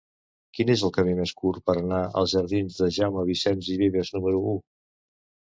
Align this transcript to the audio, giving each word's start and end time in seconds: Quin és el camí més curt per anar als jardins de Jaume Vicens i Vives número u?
Quin 0.59 0.69
és 0.75 0.83
el 0.87 0.93
camí 0.95 1.11
més 1.19 1.33
curt 1.41 1.61
per 1.67 1.75
anar 1.81 1.99
als 2.21 2.33
jardins 2.33 2.81
de 2.81 2.89
Jaume 2.97 3.27
Vicens 3.29 3.71
i 3.75 3.79
Vives 3.85 4.13
número 4.19 4.43
u? 4.55 4.59